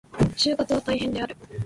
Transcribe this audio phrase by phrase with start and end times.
[0.35, 1.37] 就活は大変である。